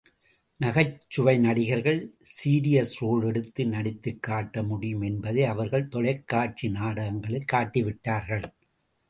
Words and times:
நகைச்சுவை 0.57 1.37
நடிகர்கள் 1.37 1.99
serious 2.21 2.93
role 2.99 3.23
எடுத்து 3.23 3.65
நடித்துக் 3.65 4.21
காட்ட 4.21 4.63
முடியும் 4.63 5.01
என்பதை 5.01 5.43
அவர்கள் 5.45 5.87
தொலைக் 5.87 6.27
காட்சி 6.27 6.69
நாடகங்களில் 6.69 7.45
காட்டிவிட்டார்கள். 7.51 8.53